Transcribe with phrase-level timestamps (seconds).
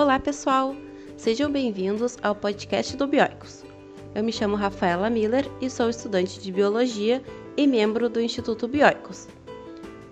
[0.00, 0.74] Olá, pessoal!
[1.18, 3.66] Sejam bem-vindos ao podcast do Bioicos.
[4.14, 7.22] Eu me chamo Rafaela Miller e sou estudante de Biologia
[7.54, 9.28] e membro do Instituto Bioicos.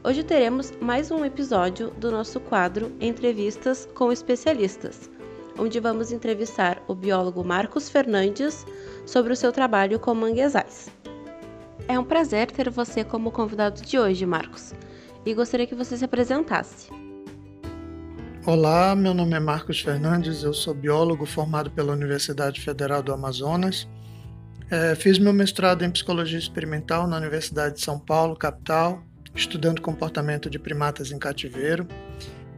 [0.04, 5.08] Hoje teremos mais um episódio do nosso quadro Entrevistas com Especialistas,
[5.58, 8.66] onde vamos entrevistar o biólogo Marcos Fernandes
[9.06, 10.90] sobre o seu trabalho com manguezais.
[11.88, 14.74] É um prazer ter você como convidado de hoje, Marcos,
[15.24, 16.97] e gostaria que você se apresentasse.
[18.50, 23.86] Olá, meu nome é Marcos Fernandes, eu sou biólogo formado pela Universidade Federal do Amazonas.
[24.70, 29.02] É, fiz meu mestrado em Psicologia Experimental na Universidade de São Paulo, capital,
[29.34, 31.86] estudando comportamento de primatas em cativeiro.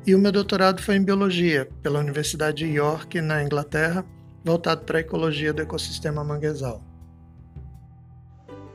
[0.07, 4.07] E o meu doutorado foi em Biologia, pela Universidade de York, na Inglaterra,
[4.45, 6.85] voltado para a ecologia do ecossistema manguezal.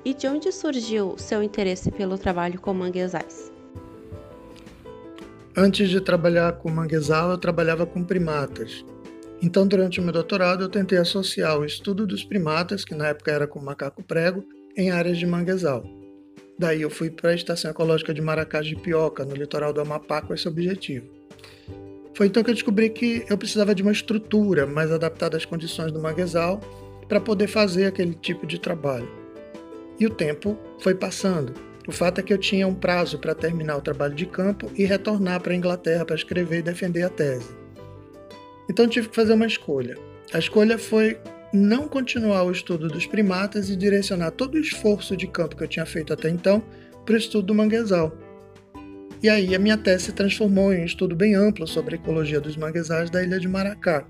[0.03, 3.54] E de onde surgiu seu interesse pelo trabalho com manguezais?
[5.57, 8.83] Antes de trabalhar com manguezal, eu trabalhava com primatas.
[9.41, 13.31] Então, durante o meu doutorado, eu tentei associar o estudo dos primatas, que na época
[13.31, 14.43] era com macaco prego,
[14.75, 15.85] em áreas de manguezal.
[16.59, 20.21] Daí eu fui para a Estação Ecológica de Maracás de Pioca, no litoral do Amapá,
[20.21, 21.07] com esse objetivo.
[22.13, 25.89] Foi então que eu descobri que eu precisava de uma estrutura mais adaptada às condições
[25.89, 26.59] do manguezal
[27.07, 29.09] para poder fazer aquele tipo de trabalho.
[29.97, 31.53] E o tempo foi passando.
[31.87, 34.85] O fato é que eu tinha um prazo para terminar o trabalho de campo e
[34.85, 37.55] retornar para a Inglaterra para escrever e defender a tese.
[38.69, 39.97] Então tive que fazer uma escolha.
[40.33, 41.17] A escolha foi
[41.53, 45.67] não continuar o estudo dos primatas e direcionar todo o esforço de campo que eu
[45.67, 46.63] tinha feito até então
[47.05, 48.17] para o estudo do manguezal.
[49.21, 52.41] E aí a minha tese se transformou em um estudo bem amplo sobre a ecologia
[52.41, 54.05] dos manguezais da ilha de Maracá,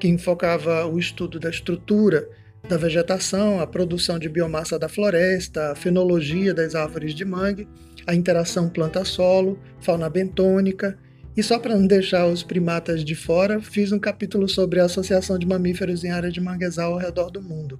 [0.00, 2.28] que enfocava o estudo da estrutura
[2.68, 7.68] da vegetação, a produção de biomassa da floresta, a fenologia das árvores de mangue,
[8.06, 10.98] a interação planta-solo, fauna bentônica.
[11.36, 15.38] E só para não deixar os primatas de fora, fiz um capítulo sobre a associação
[15.38, 17.78] de mamíferos em área de manguezal ao redor do mundo.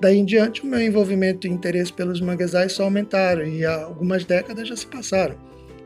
[0.00, 4.24] Daí em diante, o meu envolvimento e interesse pelos manguezais só aumentaram e há algumas
[4.24, 5.36] décadas já se passaram.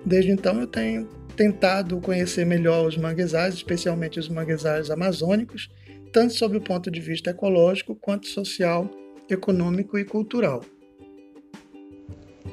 [0.05, 5.71] Desde então, eu tenho tentado conhecer melhor os manguezais, especialmente os manguezais amazônicos,
[6.13, 8.91] tanto sob o ponto de vista ecológico quanto social,
[9.29, 10.63] econômico e cultural.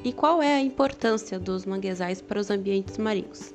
[0.04, 3.54] E qual é a importância dos manguezais para os ambientes marinhos?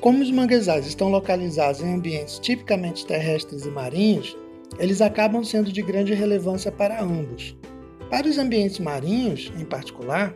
[0.00, 4.36] Como os manguezais estão localizados em ambientes tipicamente terrestres e marinhos,
[4.78, 7.56] eles acabam sendo de grande relevância para ambos.
[8.08, 10.34] Para os ambientes marinhos, em particular,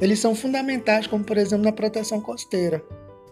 [0.00, 2.82] eles são fundamentais, como por exemplo na proteção costeira,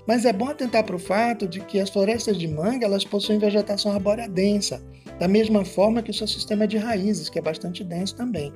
[0.07, 3.39] mas é bom atentar para o fato de que as florestas de manga elas possuem
[3.39, 4.83] vegetação arbórea densa,
[5.19, 8.53] da mesma forma que o seu sistema de raízes, que é bastante denso também.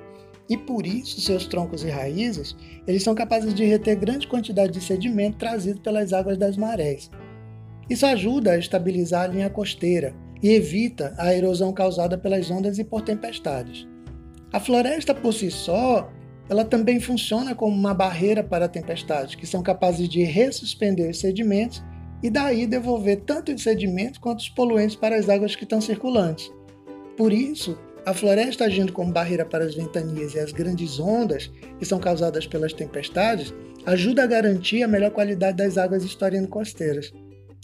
[0.48, 4.80] E por isso, seus troncos e raízes, eles são capazes de reter grande quantidade de
[4.80, 7.10] sedimento trazido pelas águas das marés.
[7.90, 12.84] Isso ajuda a estabilizar a linha costeira e evita a erosão causada pelas ondas e
[12.84, 13.86] por tempestades.
[14.52, 16.10] A floresta por si só,
[16.48, 21.82] ela também funciona como uma barreira para tempestades, que são capazes de ressuspender os sedimentos
[22.22, 26.50] e daí devolver tanto os sedimentos quanto os poluentes para as águas que estão circulantes.
[27.16, 31.84] Por isso, a floresta agindo como barreira para as ventanias e as grandes ondas que
[31.84, 33.52] são causadas pelas tempestades,
[33.84, 37.12] ajuda a garantir a melhor qualidade das águas historiano-costeiras.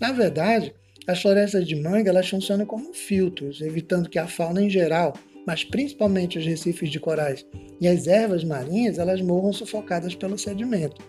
[0.00, 0.74] Na verdade,
[1.06, 5.14] as florestas de manga elas funcionam como filtros, evitando que a fauna em geral,
[5.46, 7.46] mas principalmente os recifes de corais
[7.80, 11.00] e as ervas marinhas, elas morram sufocadas pelo sedimento.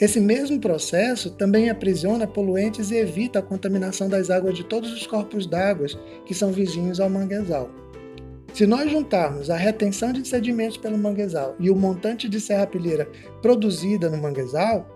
[0.00, 5.06] Esse mesmo processo também aprisiona poluentes e evita a contaminação das águas de todos os
[5.06, 5.88] corpos d'água
[6.24, 7.68] que são vizinhos ao manguezal.
[8.54, 13.08] Se nós juntarmos a retenção de sedimentos pelo manguezal e o montante de serrapilheira
[13.42, 14.86] produzida no manguezal,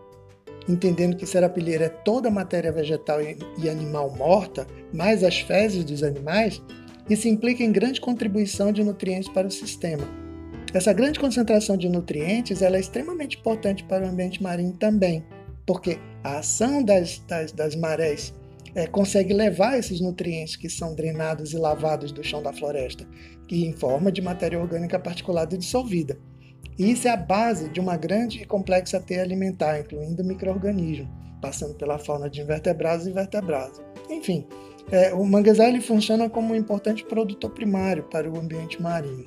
[0.69, 6.03] entendendo que serrapilheira é toda a matéria vegetal e animal morta, mais as fezes dos
[6.03, 6.62] animais,
[7.08, 10.06] isso implica em grande contribuição de nutrientes para o sistema.
[10.72, 15.22] Essa grande concentração de nutrientes é extremamente importante para o ambiente marinho também,
[15.66, 18.32] porque a ação das, das, das marés
[18.75, 23.06] é, consegue levar esses nutrientes que são drenados e lavados do chão da floresta,
[23.46, 26.19] que em forma de matéria orgânica particulada e dissolvida.
[26.78, 31.08] E isso é a base de uma grande e complexa teia alimentar, incluindo micro-organismos,
[31.40, 33.78] passando pela fauna de invertebrados e vertebrados.
[34.08, 34.46] Enfim,
[34.90, 39.26] é, o manguezal ele funciona como um importante produtor primário para o ambiente marinho.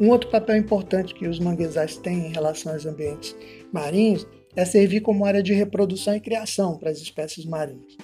[0.00, 3.36] Um outro papel importante que os manguezais têm em relação aos ambientes
[3.72, 4.26] marinhos
[4.56, 7.96] é servir como área de reprodução e criação para as espécies marinhas.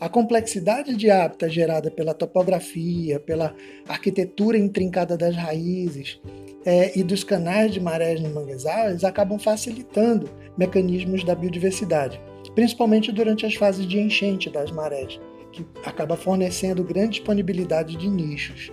[0.00, 3.54] A complexidade de hábitat gerada pela topografia, pela
[3.86, 6.18] arquitetura intrincada das raízes
[6.64, 12.20] é, e dos canais de marés no manguezal, eles acabam facilitando mecanismos da biodiversidade
[12.54, 15.20] principalmente durante as fases de enchente das marés,
[15.52, 18.72] que acaba fornecendo grande disponibilidade de nichos.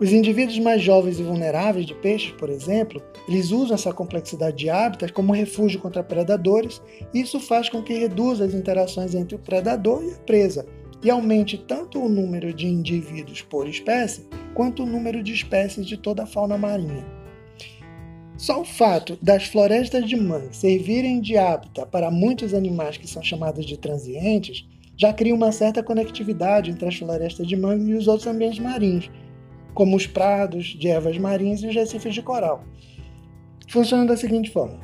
[0.00, 4.70] Os indivíduos mais jovens e vulneráveis de peixes, por exemplo, eles usam essa complexidade de
[4.70, 6.80] hábitats como refúgio contra predadores,
[7.12, 10.66] e isso faz com que reduza as interações entre o predador e a presa,
[11.02, 15.96] e aumente tanto o número de indivíduos por espécie, quanto o número de espécies de
[15.96, 17.04] toda a fauna marinha.
[18.36, 23.20] Só o fato das florestas de mangue servirem de hábitat para muitos animais que são
[23.20, 24.64] chamados de transientes
[24.98, 29.08] já cria uma certa conectividade entre as florestas de mangue e os outros ambientes marinhos,
[29.72, 32.64] como os prados de ervas marinhas e os recifes de coral.
[33.68, 34.80] Funciona da seguinte forma: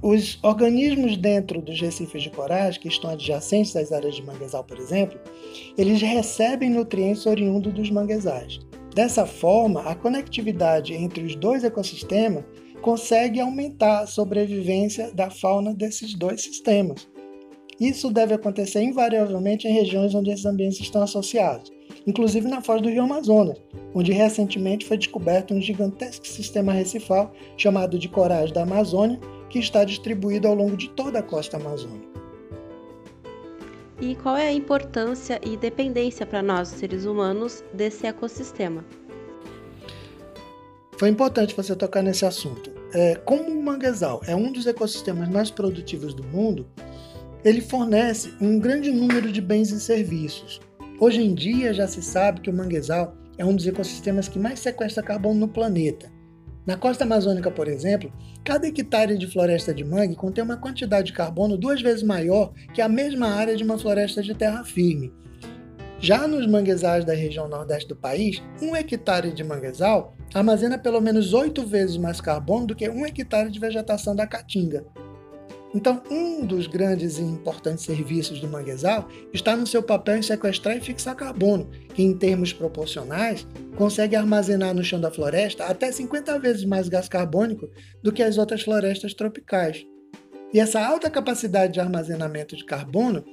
[0.00, 4.78] os organismos dentro dos recifes de corais, que estão adjacentes às áreas de manguezal, por
[4.78, 5.18] exemplo,
[5.76, 8.60] eles recebem nutrientes oriundos dos manguezais.
[8.94, 12.44] Dessa forma, a conectividade entre os dois ecossistemas
[12.82, 17.08] consegue aumentar a sobrevivência da fauna desses dois sistemas.
[17.82, 21.72] Isso deve acontecer invariavelmente em regiões onde esses ambientes estão associados
[22.06, 23.58] inclusive na foz do Rio Amazonas,
[23.94, 29.84] onde recentemente foi descoberto um gigantesco sistema recifal chamado de corais da Amazônia, que está
[29.84, 32.12] distribuído ao longo de toda a costa amazônica.
[34.00, 38.84] E qual é a importância e dependência para nós, seres humanos, desse ecossistema?
[40.98, 42.70] Foi importante você tocar nesse assunto.
[42.92, 46.66] É, como o manguezal é um dos ecossistemas mais produtivos do mundo,
[47.44, 50.60] ele fornece um grande número de bens e serviços,
[51.02, 54.60] Hoje em dia já se sabe que o manguezal é um dos ecossistemas que mais
[54.60, 56.08] sequestra carbono no planeta.
[56.64, 58.12] Na costa amazônica, por exemplo,
[58.44, 62.80] cada hectare de floresta de mangue contém uma quantidade de carbono duas vezes maior que
[62.80, 65.12] a mesma área de uma floresta de terra firme.
[65.98, 71.34] Já nos manguezais da região nordeste do país, um hectare de manguezal armazena pelo menos
[71.34, 74.86] oito vezes mais carbono do que um hectare de vegetação da caatinga.
[75.74, 80.76] Então, um dos grandes e importantes serviços do manguezal está no seu papel em sequestrar
[80.76, 83.46] e fixar carbono, que, em termos proporcionais,
[83.76, 87.70] consegue armazenar no chão da floresta até 50 vezes mais gás carbônico
[88.02, 89.86] do que as outras florestas tropicais.
[90.52, 93.24] E essa alta capacidade de armazenamento de carbono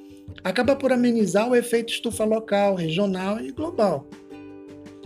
[0.41, 4.07] acaba por amenizar o efeito estufa local, regional e global.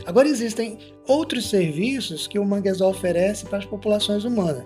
[0.05, 0.77] Agora existem
[1.07, 4.65] outros serviços que o manguezal oferece para as populações humanas.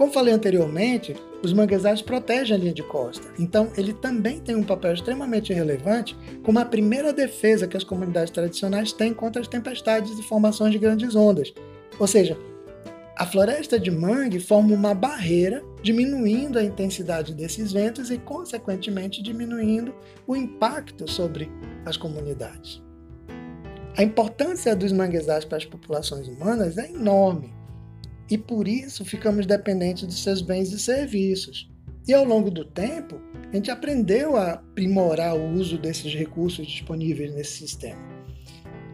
[0.00, 4.62] Como falei anteriormente, os manguezais protegem a linha de costa, então ele também tem um
[4.62, 10.18] papel extremamente relevante como a primeira defesa que as comunidades tradicionais têm contra as tempestades
[10.18, 11.52] e formações de grandes ondas.
[11.98, 12.38] Ou seja,
[13.14, 19.94] a floresta de mangue forma uma barreira, diminuindo a intensidade desses ventos e, consequentemente, diminuindo
[20.26, 21.52] o impacto sobre
[21.84, 22.82] as comunidades.
[23.98, 27.59] A importância dos manguezais para as populações humanas é enorme
[28.30, 31.68] e por isso ficamos dependentes dos seus bens e serviços.
[32.06, 33.20] E ao longo do tempo,
[33.52, 38.00] a gente aprendeu a aprimorar o uso desses recursos disponíveis nesse sistema.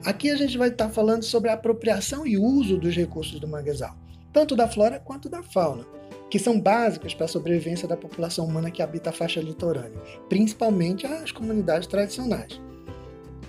[0.05, 3.97] Aqui a gente vai estar falando sobre a apropriação e uso dos recursos do manguezal,
[4.33, 5.85] tanto da flora quanto da fauna,
[6.31, 11.07] que são básicos para a sobrevivência da população humana que habita a faixa litorânea, principalmente
[11.07, 12.61] as comunidades tradicionais.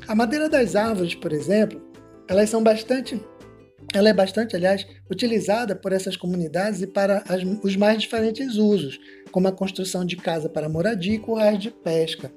[0.07, 1.81] A madeira das árvores, por exemplo,
[2.27, 3.19] elas são bastante
[3.93, 8.99] ela é bastante, aliás, utilizada por essas comunidades e para as, os mais diferentes usos,
[9.31, 12.31] como a construção de casa para moradia e currais de pesca.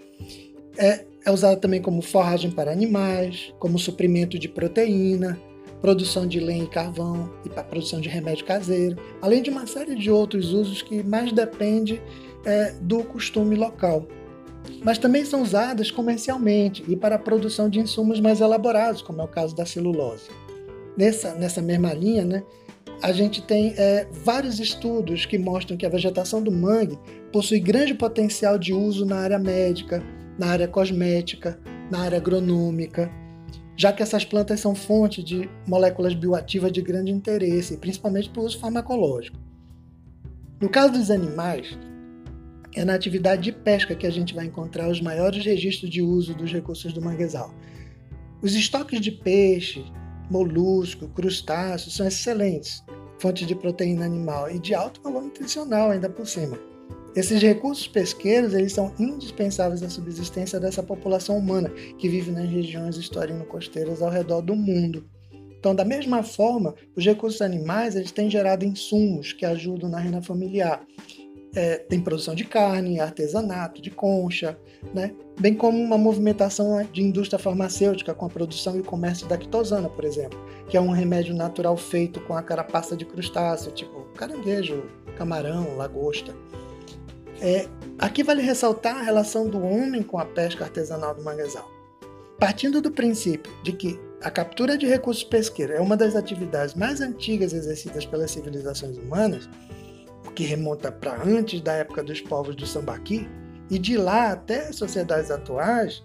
[0.79, 5.39] É, é usada também como forragem para animais, como suprimento de proteína,
[5.81, 9.97] produção de lenha e carvão e para produção de remédio caseiro, além de uma série
[9.97, 12.01] de outros usos que mais depende
[12.45, 14.07] é, do costume local.
[14.85, 19.25] Mas também são usadas comercialmente e para a produção de insumos mais elaborados, como é
[19.25, 20.29] o caso da celulose
[21.01, 22.43] nessa, nessa mesma linha, né,
[23.03, 26.99] a gente tem é, vários estudos que mostram que a vegetação do mangue
[27.33, 30.03] possui grande potencial de uso na área médica,
[30.39, 31.59] na área cosmética,
[31.91, 33.11] na área agronômica,
[33.75, 38.45] já que essas plantas são fonte de moléculas bioativas de grande interesse, principalmente para o
[38.45, 39.39] uso farmacológico.
[40.61, 41.79] No caso dos animais,
[42.75, 46.35] é na atividade de pesca que a gente vai encontrar os maiores registros de uso
[46.35, 47.55] dos recursos do manguezal.
[48.43, 49.83] Os estoques de peixe,
[50.31, 52.83] molusco, crustáceos são excelentes
[53.19, 56.59] fontes de proteína animal e de alto valor nutricional ainda por cima.
[57.15, 61.69] Esses recursos pesqueiros eles são indispensáveis à subsistência dessa população humana
[61.99, 65.05] que vive nas regiões histórico-costeiras ao redor do mundo.
[65.59, 70.23] Então, da mesma forma, os recursos animais eles têm gerado insumos que ajudam na renda
[70.23, 70.83] familiar
[71.55, 74.59] é, tem produção de carne, artesanato, de concha,
[74.95, 75.13] né?
[75.39, 79.89] bem como uma movimentação de indústria farmacêutica com a produção e o comércio da quitosana,
[79.89, 80.39] por exemplo,
[80.69, 84.85] que é um remédio natural feito com a carapaça de crustáceo, tipo caranguejo,
[85.17, 86.35] camarão, lagosta.
[87.41, 87.67] É,
[88.01, 91.71] Aqui vale ressaltar a relação do homem com a pesca artesanal do manguezal.
[92.39, 97.03] Partindo do princípio de que a captura de recursos pesqueiros é uma das atividades mais
[97.03, 99.51] antigas exercidas pelas civilizações humanas,
[100.35, 103.29] que remonta para antes da época dos povos do Sambaqui,
[103.71, 106.03] e de lá até as sociedades atuais,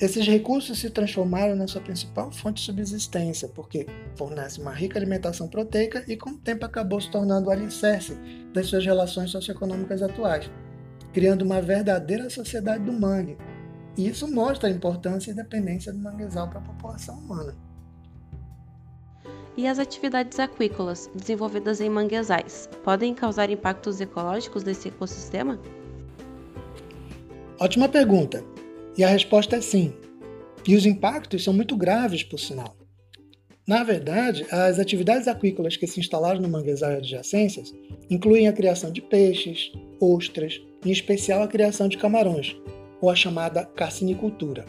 [0.00, 5.46] esses recursos se transformaram na sua principal fonte de subsistência, porque fornece uma rica alimentação
[5.46, 8.16] proteica e, com o tempo, acabou se tornando o alicerce
[8.52, 10.50] das suas relações socioeconômicas atuais,
[11.12, 13.36] criando uma verdadeira sociedade do mangue.
[13.96, 17.69] E isso mostra a importância e dependência do manguezal para a população humana.
[19.60, 25.60] E as atividades aquícolas desenvolvidas em manguezais podem causar impactos ecológicos desse ecossistema?
[27.60, 28.42] Ótima pergunta.
[28.96, 29.92] E a resposta é sim.
[30.66, 32.74] E os impactos são muito graves, por sinal.
[33.68, 37.70] Na verdade, as atividades aquícolas que se instalaram no manguezal e adjacências
[38.08, 42.56] incluem a criação de peixes, ostras, em especial a criação de camarões,
[42.98, 44.64] ou a chamada carcinicultura.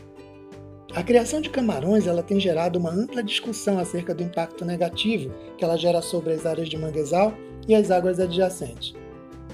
[0.94, 5.64] A criação de camarões ela tem gerado uma ampla discussão acerca do impacto negativo que
[5.64, 7.34] ela gera sobre as áreas de manguezal
[7.66, 8.94] e as águas adjacentes.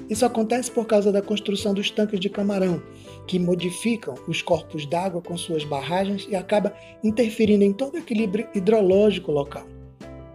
[0.10, 2.82] Isso acontece por causa da construção dos tanques de camarão,
[3.28, 8.48] que modificam os corpos d'água com suas barragens e acaba interferindo em todo o equilíbrio
[8.56, 9.68] hidrológico local.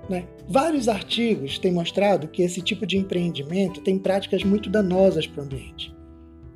[0.09, 0.29] Né?
[0.49, 5.45] Vários artigos têm mostrado que esse tipo de empreendimento tem práticas muito danosas para o
[5.45, 5.93] ambiente.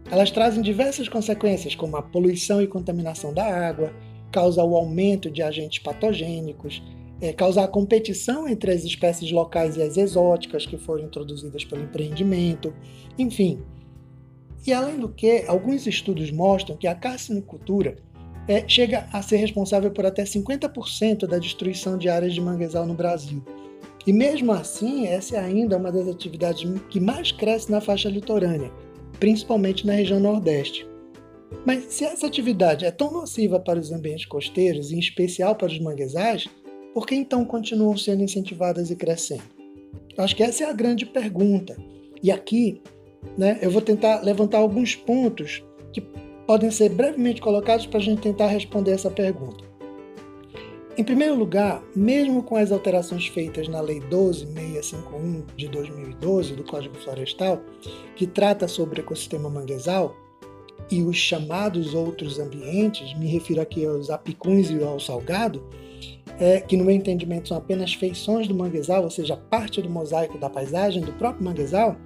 [0.08, 3.92] Elas trazem diversas consequências, como a poluição e contaminação da água,
[4.37, 6.83] causa o aumento de agentes patogênicos,
[7.23, 11.85] é, causar a competição entre as espécies locais e as exóticas que foram introduzidas pelo
[11.85, 12.71] empreendimento,
[13.19, 13.62] enfim.
[14.66, 17.97] E além do que, alguns estudos mostram que a carcinocultura
[18.47, 22.93] é, chega a ser responsável por até 50% da destruição de áreas de manguezal no
[22.93, 23.43] Brasil.
[24.07, 28.71] E mesmo assim, essa é ainda uma das atividades que mais cresce na faixa litorânea,
[29.19, 30.87] principalmente na região Nordeste.
[31.64, 35.68] Mas se essa atividade é tão nociva para os ambientes costeiros, e em especial para
[35.68, 36.48] os manguezais,
[36.92, 39.42] por que então continuam sendo incentivadas e crescendo?
[40.18, 41.76] Acho que essa é a grande pergunta.
[42.22, 42.80] E aqui,
[43.36, 45.62] né, eu vou tentar levantar alguns pontos
[45.92, 46.00] que
[46.46, 49.64] podem ser brevemente colocados para a gente tentar responder essa pergunta.
[50.96, 56.94] Em primeiro lugar, mesmo com as alterações feitas na Lei 12651 de 2012 do Código
[56.94, 57.60] Florestal,
[58.14, 60.16] que trata sobre o ecossistema manguezal,
[60.90, 65.62] e os chamados outros ambientes, me refiro aqui aos apicuns e ao salgado,
[66.38, 70.38] é, que no meu entendimento são apenas feições do manguezal, ou seja, parte do mosaico
[70.38, 71.97] da paisagem do próprio manguezal,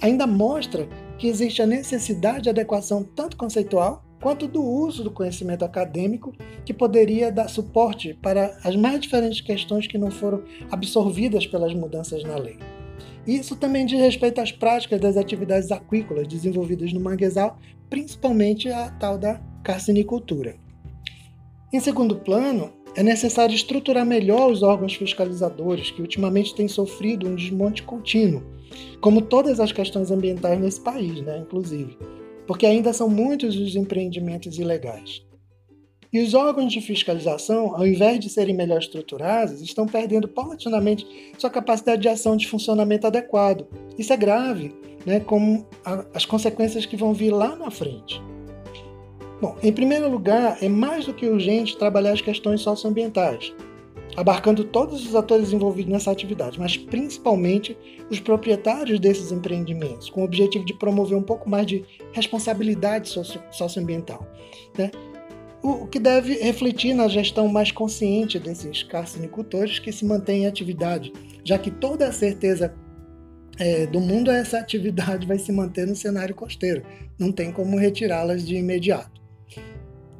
[0.00, 5.64] ainda mostra que existe a necessidade de adequação tanto conceitual quanto do uso do conhecimento
[5.64, 6.32] acadêmico
[6.64, 12.24] que poderia dar suporte para as mais diferentes questões que não foram absorvidas pelas mudanças
[12.24, 12.58] na lei.
[13.28, 17.58] Isso também diz respeito às práticas das atividades aquícolas desenvolvidas no manguezal,
[17.90, 20.56] principalmente a tal da carcinicultura.
[21.70, 27.34] Em segundo plano, é necessário estruturar melhor os órgãos fiscalizadores, que ultimamente têm sofrido um
[27.34, 28.42] desmonte contínuo,
[28.98, 31.98] como todas as questões ambientais nesse país, né, inclusive,
[32.46, 35.22] porque ainda são muitos os empreendimentos ilegais.
[36.12, 41.50] E os órgãos de fiscalização, ao invés de serem melhor estruturados, estão perdendo paulatinamente sua
[41.50, 43.66] capacidade de ação de funcionamento adequado.
[43.98, 44.74] Isso é grave,
[45.04, 48.22] né, como a, as consequências que vão vir lá na frente.
[49.40, 53.52] Bom, em primeiro lugar, é mais do que urgente trabalhar as questões socioambientais,
[54.16, 57.76] abarcando todos os atores envolvidos nessa atividade, mas principalmente
[58.10, 63.40] os proprietários desses empreendimentos, com o objetivo de promover um pouco mais de responsabilidade socio
[63.52, 64.26] socioambiental.
[64.76, 64.90] Né?
[65.62, 71.12] O que deve refletir na gestão mais consciente desses carcinicultores que se mantêm em atividade,
[71.44, 72.72] já que toda a certeza
[73.58, 76.82] é, do mundo essa atividade vai se manter no cenário costeiro,
[77.18, 79.20] não tem como retirá-las de imediato.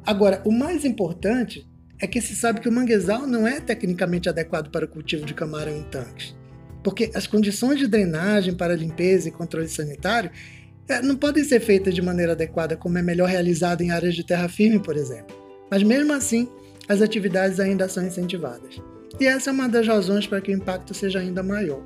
[0.05, 1.65] Agora, o mais importante
[2.01, 5.33] é que se sabe que o manguezal não é tecnicamente adequado para o cultivo de
[5.33, 6.35] camarão em tanques,
[6.83, 10.58] porque as condições de drenagem para limpeza e controle sanitário é,
[11.03, 14.49] não podem ser feitas de maneira adequada, como é melhor realizado em áreas de terra
[14.49, 15.35] firme, por exemplo.
[15.69, 16.49] Mas mesmo assim,
[16.87, 18.81] as atividades ainda são incentivadas.
[19.19, 21.83] E essa é uma das razões para que o impacto seja ainda maior.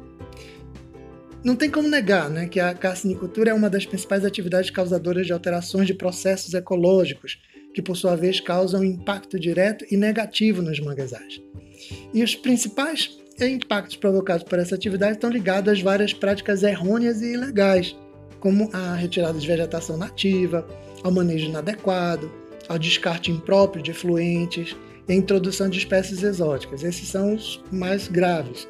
[1.44, 5.34] Não tem como negar né, que a carcinicultura é uma das principais atividades causadoras de
[5.34, 7.38] alterações de processos ecológicos,
[7.74, 11.42] que por sua vez causam impacto direto e negativo nos manguezais.
[12.14, 17.34] E os principais impactos provocados por essa atividade estão ligados às várias práticas errôneas e
[17.34, 17.94] ilegais,
[18.44, 20.68] como a retirada de vegetação nativa,
[21.02, 22.30] ao manejo inadequado,
[22.68, 24.76] ao descarte impróprio de efluentes
[25.08, 26.84] e a introdução de espécies exóticas.
[26.84, 28.68] Esses são os mais graves.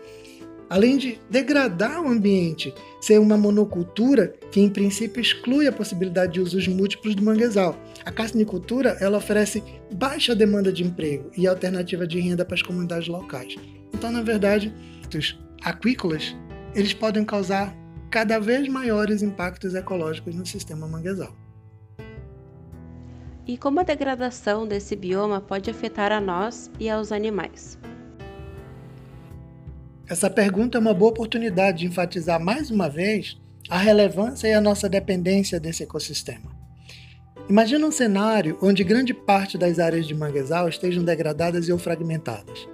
[0.70, 6.42] além de degradar o ambiente, ser uma monocultura que em princípio exclui a possibilidade de
[6.42, 7.76] usos múltiplos do manguezal.
[8.06, 13.08] A carcinicultura ela oferece baixa demanda de emprego e alternativa de renda para as comunidades
[13.08, 13.56] locais.
[13.94, 14.74] Então, na verdade,
[15.16, 16.36] os aquícolas
[16.76, 17.83] eles podem causar
[18.14, 21.36] cada vez maiores impactos ecológicos no sistema manguezal.
[23.48, 27.76] E como a degradação desse bioma pode afetar a nós e aos animais?
[30.08, 34.62] Essa pergunta é uma boa oportunidade de enfatizar mais uma vez a relevância e a
[34.62, 36.56] nossa dependência desse ecossistema.
[37.50, 42.73] Imagina um cenário onde grande parte das áreas de manguezal estejam degradadas e ou fragmentadas.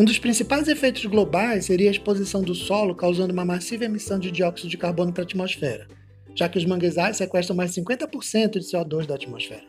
[0.00, 4.30] Um dos principais efeitos globais seria a exposição do solo causando uma massiva emissão de
[4.30, 5.86] dióxido de carbono para a atmosfera,
[6.34, 9.66] já que os manguezais sequestram mais 50% de CO2 da atmosfera.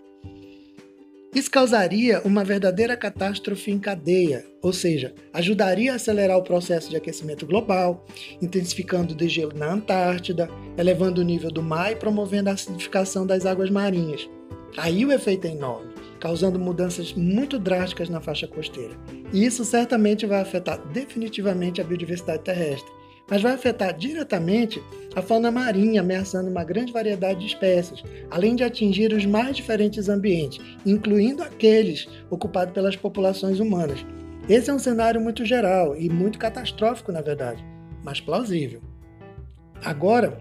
[1.36, 6.96] Isso causaria uma verdadeira catástrofe em cadeia, ou seja, ajudaria a acelerar o processo de
[6.96, 8.06] aquecimento global,
[8.42, 13.46] intensificando o degelo na Antártida, elevando o nível do mar e promovendo a acidificação das
[13.46, 14.30] águas marinhas.
[14.78, 15.91] Aí o efeito é enorme,
[16.22, 18.96] causando mudanças muito drásticas na faixa costeira.
[19.34, 22.90] E isso certamente vai afetar definitivamente a biodiversidade terrestre,
[23.28, 24.82] mas vai afetar diretamente
[25.16, 30.08] a fauna marinha, ameaçando uma grande variedade de espécies, além de atingir os mais diferentes
[30.08, 34.06] ambientes, incluindo aqueles ocupados pelas populações humanas.
[34.48, 37.66] Esse é um cenário muito geral e muito catastrófico, na verdade,
[38.04, 38.82] mas plausível.
[39.84, 40.40] Agora,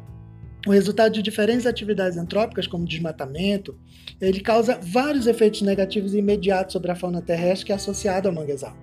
[0.67, 3.79] o resultado de diferentes atividades antrópicas, como desmatamento,
[4.21, 8.77] ele causa vários efeitos negativos imediatos sobre a fauna terrestre que é associada ao manguezal.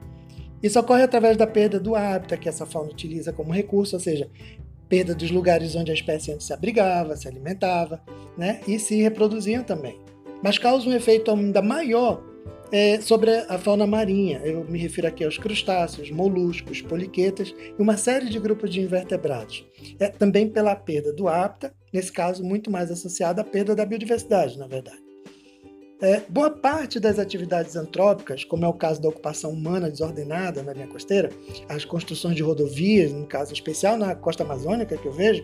[0.61, 4.27] Isso ocorre através da perda do hábitat que essa fauna utiliza como recurso, ou seja,
[4.89, 8.01] perda dos lugares onde a espécie antes se abrigava, se alimentava
[8.37, 9.99] né, e se reproduzia também.
[10.43, 12.23] Mas causa um efeito ainda maior
[12.71, 14.41] é, sobre a fauna marinha.
[14.43, 19.65] Eu me refiro aqui aos crustáceos, moluscos, poliquetas e uma série de grupos de invertebrados.
[19.99, 24.57] É também pela perda do hábitat, nesse caso muito mais associada à perda da biodiversidade,
[24.57, 25.07] na verdade.
[25.99, 30.71] É, boa parte das atividades antrópicas, como é o caso da ocupação humana desordenada na
[30.71, 31.31] linha costeira,
[31.67, 35.43] as construções de rodovias, no caso especial na costa amazônica que eu vejo,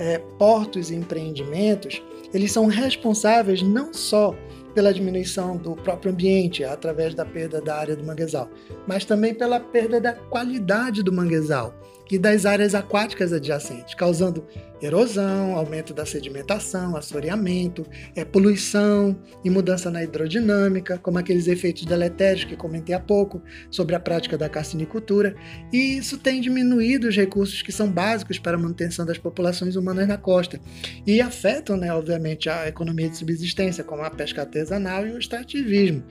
[0.00, 2.02] é, portos e empreendimentos,
[2.34, 4.34] eles são responsáveis não só
[4.74, 8.48] pela diminuição do próprio ambiente através da perda da área do manguezal,
[8.86, 11.74] mas também pela perda da qualidade do manguezal
[12.12, 14.46] e das áreas aquáticas adjacentes, causando
[14.82, 22.44] erosão, aumento da sedimentação, assoreamento, é, poluição e mudança na hidrodinâmica, como aqueles efeitos deletérios
[22.44, 25.34] que comentei há pouco sobre a prática da carcinicultura,
[25.72, 30.06] e isso tem diminuído os recursos que são básicos para a manutenção das populações humanas
[30.06, 30.60] na costa
[31.06, 36.04] e afetam, né, obviamente, a economia de subsistência, como a pesca artesanal e o extrativismo.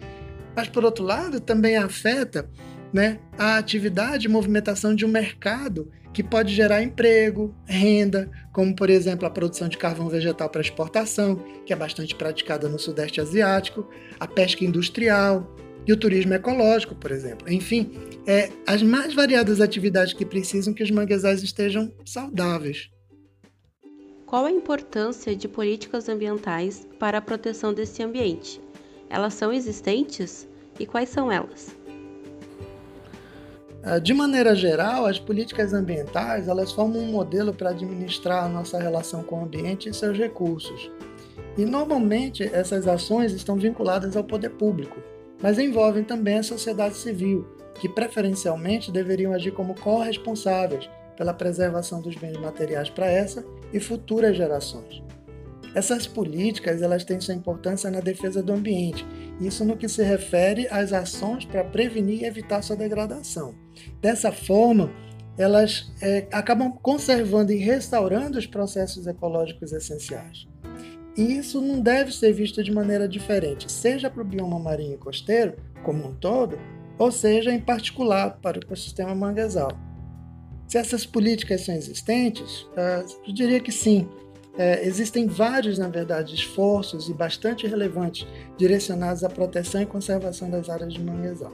[0.56, 2.50] Mas, por outro lado, também afeta
[2.94, 8.90] né, a atividade e movimentação de um mercado que pode gerar emprego, renda, como por
[8.90, 13.88] exemplo a produção de carvão vegetal para exportação, que é bastante praticada no Sudeste Asiático,
[14.20, 15.56] a pesca industrial
[15.88, 17.52] e o turismo ecológico, por exemplo.
[17.52, 17.92] Enfim,
[18.28, 22.90] é, as mais variadas atividades que precisam que os manguezais estejam saudáveis.
[24.26, 28.62] Qual a importância de políticas ambientais para a proteção desse ambiente?
[29.10, 30.48] Elas são existentes?
[30.80, 31.76] E quais são elas?
[33.84, 38.80] Ah, de maneira geral, as políticas ambientais elas formam um modelo para administrar a nossa
[38.80, 40.92] relação com o ambiente e seus recursos.
[41.58, 45.02] E normalmente essas ações estão vinculadas ao poder público,
[45.42, 47.48] mas envolvem também a sociedade civil,
[47.80, 54.38] que preferencialmente deveriam agir como corresponsáveis pela preservação dos bens materiais para essa e futuras
[54.38, 55.02] gerações.
[55.74, 59.06] Essas políticas elas têm sua importância na defesa do ambiente,
[59.40, 63.56] isso no que se refere às ações para prevenir e evitar sua degradação.
[64.02, 64.92] Dessa forma,
[65.38, 70.48] elas é, acabam conservando e restaurando os processos ecológicos essenciais.
[71.18, 74.98] E isso não deve ser visto de maneira diferente, seja para o bioma marinho e
[74.98, 76.58] costeiro, como um todo,
[76.98, 79.72] ou seja, em particular para o ecossistema manguezal.
[80.68, 84.08] Se essas políticas são existentes, é, eu diria que sim,
[84.58, 90.70] é, existem vários, na verdade, esforços e bastante relevantes direcionados à proteção e conservação das
[90.70, 91.52] áreas de manguezal.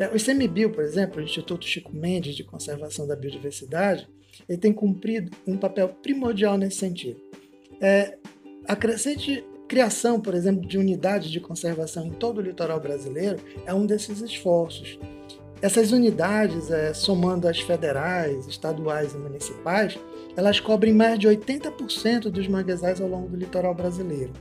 [0.00, 4.08] É, o ICMBio, por exemplo, o Instituto Chico Mendes de Conservação da Biodiversidade,
[4.48, 7.20] ele tem cumprido um papel primordial nesse sentido.
[7.82, 8.16] É,
[8.66, 13.74] a crescente criação, por exemplo, de unidades de conservação em todo o litoral brasileiro é
[13.74, 14.98] um desses esforços.
[15.60, 19.98] Essas unidades, é, somando as federais, estaduais e municipais,
[20.34, 24.32] elas cobrem mais de 80% dos manguezais ao longo do litoral brasileiro.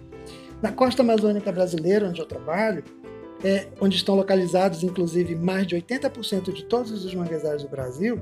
[0.62, 2.84] Na costa amazônica brasileira, onde eu trabalho,
[3.43, 8.21] é, onde estão localizados inclusive mais de 80% de todos os manguezais do Brasil,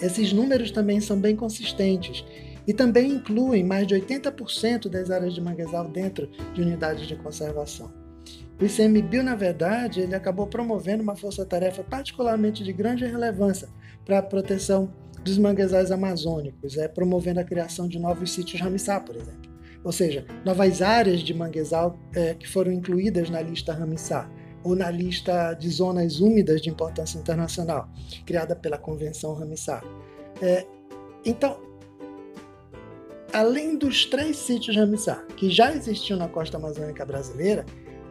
[0.00, 2.24] Esses números também são bem consistentes
[2.66, 7.92] e também incluem mais de 80% das áreas de manguezal dentro de unidades de conservação.
[8.60, 13.68] O ICMBio, na verdade, ele acabou promovendo uma força-tarefa particularmente de grande relevância
[14.04, 14.92] para a proteção
[15.24, 19.49] dos manguezais amazônicos, é, promovendo a criação de novos sítios Ramsar, por exemplo.
[19.84, 24.30] Ou seja, novas áreas de manguezal é, que foram incluídas na lista Ramsar,
[24.62, 27.88] ou na lista de zonas úmidas de importância internacional,
[28.26, 29.82] criada pela Convenção Ramsar.
[30.42, 30.66] É,
[31.24, 31.58] então,
[33.32, 37.64] além dos três sítios Ramsar que já existiam na costa amazônica brasileira,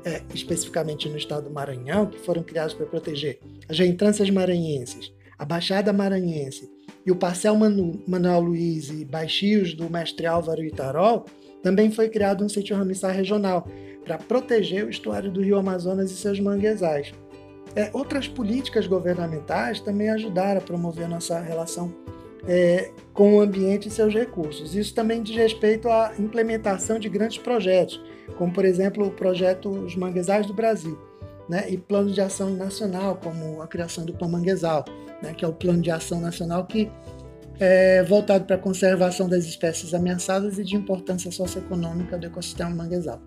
[0.06, 5.46] é, especificamente no estado do Maranhão, que foram criados para proteger as reentrâncias maranhenses, a
[5.46, 6.70] Baixada Maranhense
[7.06, 11.26] e o Parcel Manu, Manuel Luiz e Baixios do Mestre Álvaro Itarol,
[11.62, 13.68] também foi criado um sítio ramiçar regional
[14.04, 17.14] para proteger o estuário do Rio Amazonas e seus manguezais.
[17.76, 21.94] É, outras políticas governamentais também ajudaram a promover nossa relação
[22.48, 24.76] é, com o ambiente e seus recursos.
[24.76, 28.02] Isso também diz respeito à implementação de grandes projetos,
[28.38, 30.98] como por exemplo o projeto Os Manguezais do Brasil,
[31.48, 34.86] né, e plano de ação nacional, como a criação do Plan Manguezal,
[35.22, 36.90] né, que é o plano de ação nacional que
[37.60, 43.22] é voltado para a conservação das espécies ameaçadas e de importância socioeconômica do ecossistema manguezal.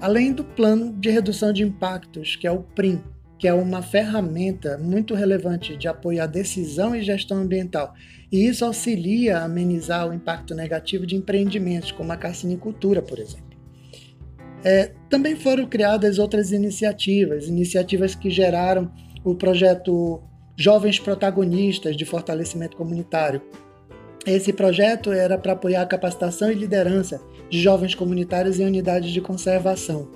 [0.00, 3.00] Além do plano de redução de impactos, que é o PRIM,
[3.38, 7.94] que é uma ferramenta muito relevante de apoio à decisão e gestão ambiental.
[8.30, 13.50] E isso auxilia a amenizar o impacto negativo de empreendimentos, como a carcinicultura, por exemplo.
[14.62, 18.92] É, também foram criadas outras iniciativas, iniciativas que geraram
[19.24, 20.22] o projeto
[20.56, 23.42] Jovens Protagonistas de Fortalecimento Comunitário.
[24.26, 29.20] Esse projeto era para apoiar a capacitação e liderança de jovens comunitários em unidades de
[29.20, 30.10] conservação.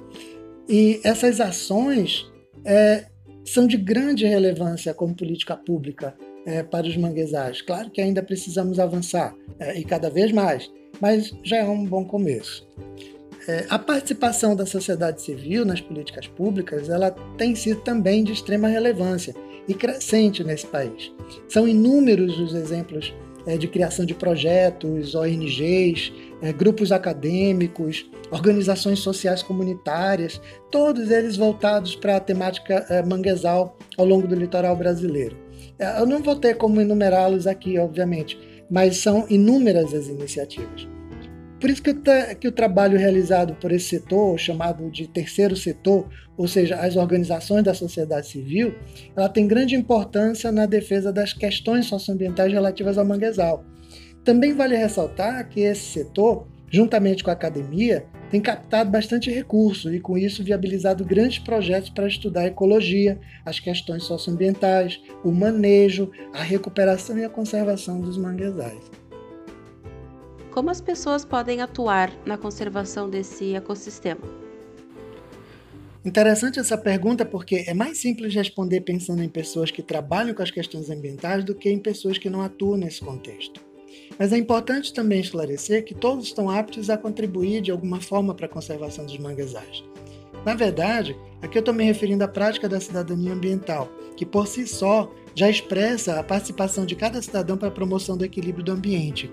[0.69, 2.31] E essas ações
[2.65, 3.07] é,
[3.45, 6.15] são de grande relevância como política pública
[6.47, 7.63] é, para os manguezais.
[7.63, 10.71] Claro que ainda precisamos avançar é, e cada vez mais,
[11.01, 12.67] mas já é um bom começo.
[13.47, 18.69] É, a participação da sociedade civil nas políticas públicas ela tem sido também de extrema
[18.69, 19.35] relevância
[19.69, 21.13] e crescente nesse país.
[21.49, 23.15] São inúmeros os exemplos
[23.47, 31.95] é, de criação de projetos, ONGs, é, grupos acadêmicos, organizações sociais comunitárias, todos eles voltados
[31.95, 35.37] para a temática é, manguezal ao longo do litoral brasileiro.
[35.99, 38.39] Eu não vou ter como enumerá-los aqui, obviamente,
[38.71, 40.94] mas são inúmeras as iniciativas.
[41.61, 42.03] Por isso que o,
[42.41, 47.63] que o trabalho realizado por esse setor, chamado de terceiro setor, ou seja, as organizações
[47.63, 48.75] da sociedade civil,
[49.17, 53.65] ela tem grande importância na defesa das questões socioambientais relativas ao manguezal.
[54.25, 60.01] Também vale ressaltar que esse setor, juntamente com a academia, tem captado bastante recurso e,
[60.01, 66.43] com isso, viabilizado grandes projetos para estudar a ecologia, as questões socioambientais, o manejo, a
[66.43, 69.04] recuperação e a conservação dos manguezais.
[70.55, 74.21] Como as pessoas podem atuar na conservação desse ecossistema?
[76.05, 80.53] Interessante essa pergunta porque é mais simples responder pensando em pessoas que trabalham com as
[80.53, 83.61] questões ambientais do que em pessoas que não atuam nesse contexto.
[84.17, 88.47] Mas é importante também esclarecer que todos estão aptos a contribuir de alguma forma para
[88.47, 89.83] a conservação dos manguezais.
[90.47, 94.67] Na verdade, aqui eu estou me referindo à prática da cidadania ambiental, que por si
[94.67, 99.31] só já expressa a participação de cada cidadão para a promoção do equilíbrio do ambiente.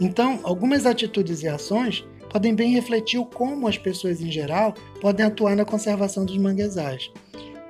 [0.00, 5.24] Então, algumas atitudes e ações podem bem refletir o como as pessoas em geral podem
[5.24, 7.10] atuar na conservação dos manguezais.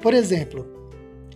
[0.00, 0.66] Por exemplo,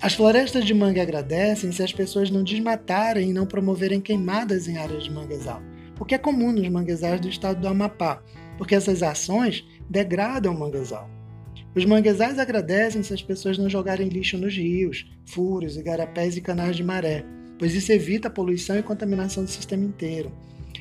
[0.00, 4.76] as florestas de mangue agradecem se as pessoas não desmatarem e não promoverem queimadas em
[4.76, 5.60] áreas de manguezal,
[5.98, 8.22] o que é comum nos manguezais do estado do Amapá,
[8.56, 11.15] porque essas ações degradam o manguezal.
[11.76, 16.74] Os manguezais agradecem se as pessoas não jogarem lixo nos rios, furos, igarapés e canais
[16.74, 17.22] de maré,
[17.58, 20.32] pois isso evita a poluição e contaminação do sistema inteiro.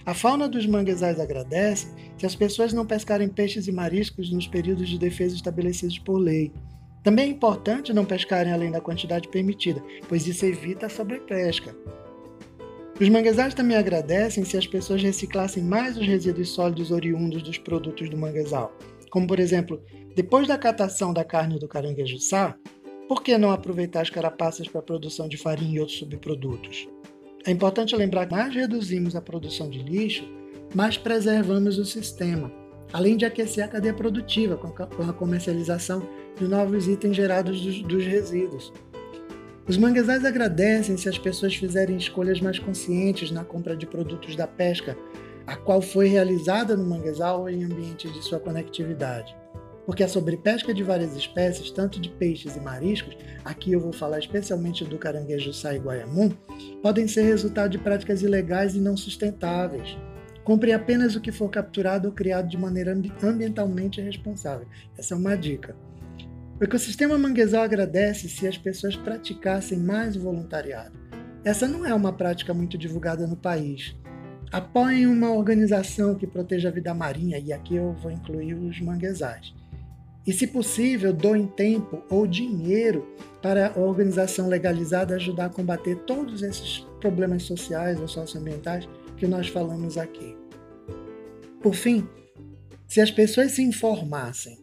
[0.05, 4.88] A fauna dos manguezais agradece se as pessoas não pescarem peixes e mariscos nos períodos
[4.88, 6.53] de defesa estabelecidos por lei.
[7.03, 11.75] Também é importante não pescarem além da quantidade permitida, pois isso evita a sobrepesca.
[13.01, 18.10] Os manguezais também agradecem se as pessoas reciclassem mais os resíduos sólidos oriundos dos produtos
[18.10, 18.73] do manguezal,
[19.15, 19.82] como por exemplo
[20.13, 22.54] depois da catação da carne do caranguejo-sá,
[23.08, 26.86] por que não aproveitar as carapaças para a produção de farinha e outros subprodutos?
[27.47, 30.28] É importante lembrar que mais reduzimos a produção de lixo,
[30.73, 32.51] mais preservamos o sistema,
[32.91, 34.67] além de aquecer a cadeia produtiva com
[35.10, 36.06] a comercialização
[36.38, 38.73] de novos itens gerados dos, dos resíduos.
[39.65, 44.45] Os manguezais agradecem se as pessoas fizerem escolhas mais conscientes na compra de produtos da
[44.45, 44.97] pesca,
[45.47, 49.36] a qual foi realizada no manguezal em ambientes de sua conectividade.
[49.86, 54.17] porque a sobrepesca de várias espécies, tanto de peixes e mariscos, aqui eu vou falar
[54.17, 56.31] especialmente do caranguejo sai guaiamum,
[56.81, 59.95] podem ser resultado de práticas ilegais e não sustentáveis.
[60.43, 64.67] Compre apenas o que for capturado ou criado de maneira ambientalmente responsável.
[64.97, 65.75] Essa é uma dica.
[66.60, 70.97] O ecossistema manguezal agradece se as pessoas praticassem mais voluntariado.
[71.43, 73.95] Essa não é uma prática muito divulgada no país.
[74.51, 79.53] Apoiem uma organização que proteja a vida marinha, e aqui eu vou incluir os manguezais.
[80.25, 83.08] E, se possível, doem tempo ou dinheiro
[83.41, 89.47] para a organização legalizada ajudar a combater todos esses problemas sociais ou socioambientais que nós
[89.47, 90.36] falamos aqui.
[91.62, 92.08] Por fim,
[92.88, 94.58] se as pessoas se informassem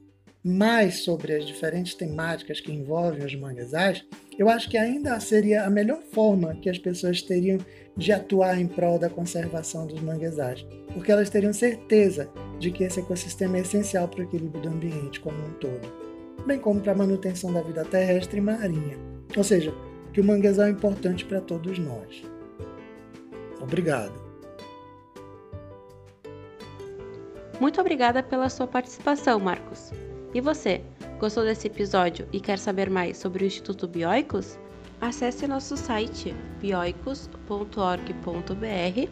[0.44, 4.04] mais sobre as diferentes temáticas que envolvem os manguezais,
[4.36, 7.58] eu acho que ainda seria a melhor forma que as pessoas teriam
[7.96, 13.00] de atuar em prol da conservação dos manguezais, porque elas teriam certeza de que esse
[13.00, 15.92] ecossistema é essencial para o equilíbrio do ambiente como um todo,
[16.46, 18.98] bem como para a manutenção da vida terrestre e marinha.
[19.36, 19.72] Ou seja,
[20.12, 22.22] que o manguezal é importante para todos nós.
[23.60, 24.20] Obrigado.
[27.60, 29.92] Muito obrigada pela sua participação, Marcos.
[30.34, 30.82] E você,
[31.20, 34.58] gostou desse episódio e quer saber mais sobre o Instituto Bioicos?
[35.02, 39.10] Acesse nosso site bioicos.org.br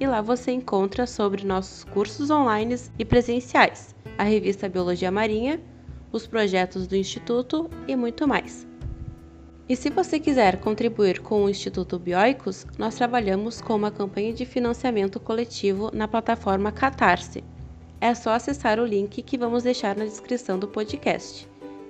[0.00, 5.60] e lá você encontra sobre nossos cursos online e presenciais, a revista Biologia Marinha,
[6.12, 8.66] os projetos do Instituto e muito mais.
[9.68, 14.46] E se você quiser contribuir com o Instituto Bioicos, nós trabalhamos com uma campanha de
[14.46, 17.44] financiamento coletivo na plataforma Catarse
[18.00, 21.48] é só acessar o link que vamos deixar na descrição do podcast.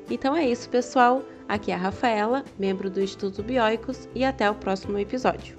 [0.09, 1.23] Então é isso, pessoal.
[1.49, 5.57] Aqui é a Rafaela, membro do Instituto Bioicos, e até o próximo episódio.